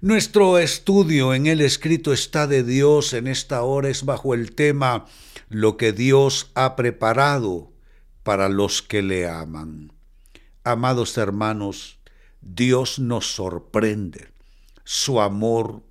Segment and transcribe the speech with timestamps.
[0.00, 5.06] Nuestro estudio en el escrito está de Dios en esta hora es bajo el tema
[5.48, 7.72] Lo que Dios ha preparado
[8.22, 9.92] para los que le aman.
[10.62, 11.98] Amados hermanos,
[12.40, 14.28] Dios nos sorprende.
[14.84, 15.82] Su amor,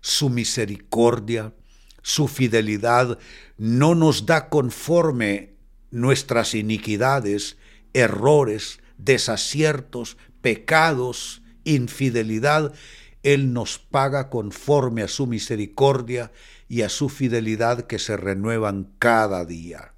[0.00, 1.54] su misericordia,
[2.02, 3.18] su fidelidad
[3.56, 5.54] no nos da conforme
[5.92, 7.56] nuestras iniquidades,
[7.94, 12.74] errores, desaciertos, pecados, infidelidad,
[13.22, 16.30] él nos paga conforme a su misericordia
[16.68, 19.94] y a su fidelidad que se renuevan cada día.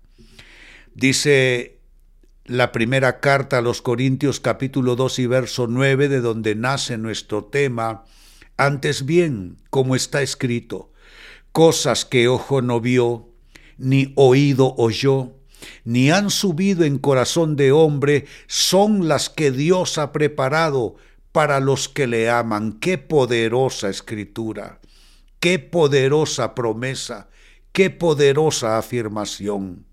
[0.94, 1.80] Dice
[2.44, 7.44] la primera carta a los Corintios capítulo 2 y verso 9, de donde nace nuestro
[7.44, 8.04] tema,
[8.56, 10.92] antes bien, como está escrito,
[11.50, 13.28] cosas que ojo no vio,
[13.78, 15.32] ni oído oyó,
[15.86, 20.96] ni han subido en corazón de hombre, son las que Dios ha preparado
[21.32, 22.72] para los que le aman.
[22.72, 24.80] Qué poderosa escritura,
[25.38, 27.28] qué poderosa promesa,
[27.72, 29.86] qué poderosa afirmación.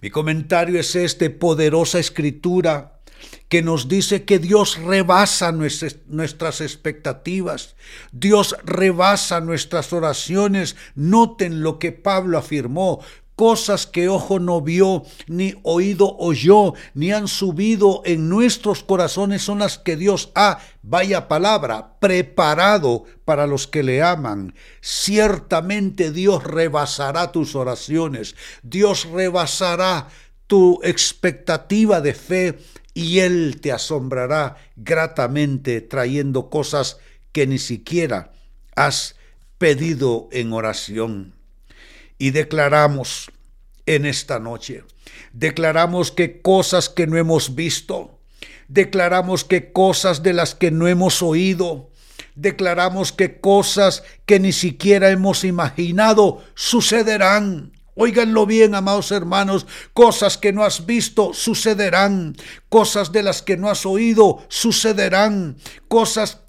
[0.00, 3.00] Mi comentario es este, poderosa escritura
[3.48, 7.76] que nos dice que Dios rebasa nuestras expectativas,
[8.12, 10.76] Dios rebasa nuestras oraciones.
[10.94, 13.00] Noten lo que Pablo afirmó,
[13.38, 19.60] cosas que ojo no vio, ni oído oyó, ni han subido en nuestros corazones son
[19.60, 24.54] las que Dios ha, vaya palabra, preparado para los que le aman.
[24.80, 30.08] Ciertamente Dios rebasará tus oraciones, Dios rebasará
[30.48, 32.58] tu expectativa de fe
[32.92, 36.98] y Él te asombrará gratamente trayendo cosas
[37.30, 38.32] que ni siquiera
[38.74, 39.14] has
[39.58, 41.37] pedido en oración
[42.18, 43.30] y declaramos
[43.86, 44.84] en esta noche,
[45.32, 48.18] declaramos que cosas que no hemos visto,
[48.68, 51.90] declaramos que cosas de las que no hemos oído,
[52.34, 57.72] declaramos que cosas que ni siquiera hemos imaginado sucederán.
[58.00, 62.36] Óiganlo bien, amados hermanos, cosas que no has visto sucederán,
[62.68, 65.56] cosas de las que no has oído sucederán,
[65.88, 66.42] cosas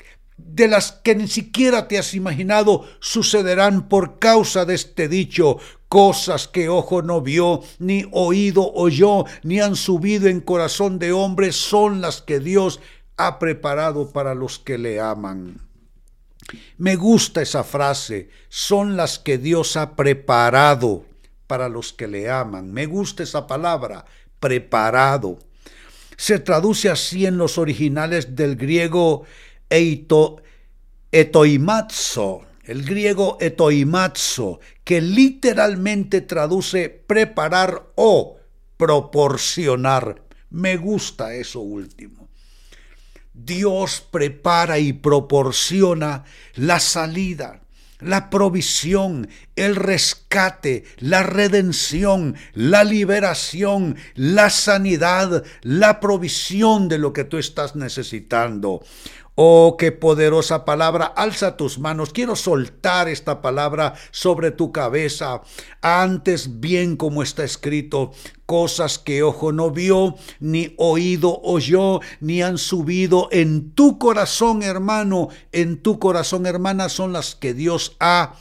[0.46, 5.58] de las que ni siquiera te has imaginado sucederán por causa de este dicho,
[5.88, 11.52] cosas que ojo no vio, ni oído oyó, ni han subido en corazón de hombre,
[11.52, 12.80] son las que Dios
[13.18, 15.62] ha preparado para los que le aman.
[16.78, 21.06] Me gusta esa frase, son las que Dios ha preparado
[21.48, 22.72] para los que le aman.
[22.72, 24.06] Me gusta esa palabra,
[24.40, 25.40] preparado.
[26.18, 29.26] Se traduce así en los originales del griego
[29.70, 30.42] eito,
[31.12, 38.38] etoimazo, el griego etoimazo, que literalmente traduce preparar o
[38.78, 40.24] proporcionar.
[40.50, 42.30] Me gusta eso último.
[43.34, 46.26] Dios prepara y proporciona
[46.56, 47.62] la salida,
[48.00, 57.24] la provisión, el rescate, la redención, la liberación, la sanidad, la provisión de lo que
[57.24, 58.84] tú estás necesitando.
[59.42, 61.06] Oh, qué poderosa palabra.
[61.06, 62.12] Alza tus manos.
[62.12, 65.44] Quiero soltar esta palabra sobre tu cabeza.
[65.82, 68.12] Antes bien como está escrito,
[68.46, 75.30] cosas que ojo no vio, ni oído oyó, ni han subido en tu corazón, hermano,
[75.54, 78.34] en tu corazón, hermana, son las que Dios ha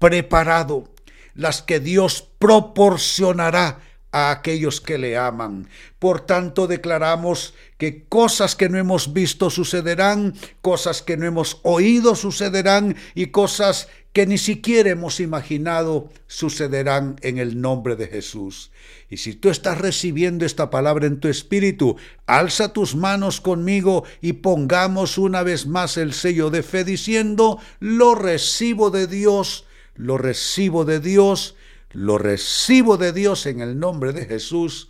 [0.00, 0.92] preparado,
[1.34, 3.78] las que Dios proporcionará
[4.16, 5.68] a aquellos que le aman.
[5.98, 10.32] Por tanto, declaramos que cosas que no hemos visto sucederán,
[10.62, 17.36] cosas que no hemos oído sucederán y cosas que ni siquiera hemos imaginado sucederán en
[17.36, 18.70] el nombre de Jesús.
[19.10, 24.32] Y si tú estás recibiendo esta palabra en tu espíritu, alza tus manos conmigo y
[24.32, 30.86] pongamos una vez más el sello de fe diciendo, lo recibo de Dios, lo recibo
[30.86, 31.54] de Dios,
[31.92, 34.88] lo recibo de Dios en el nombre de Jesús.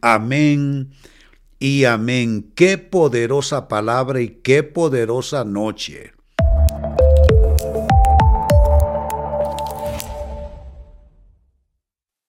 [0.00, 0.92] Amén
[1.58, 2.52] y amén.
[2.54, 6.12] Qué poderosa palabra y qué poderosa noche.